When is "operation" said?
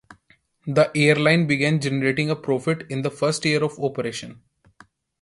3.79-4.41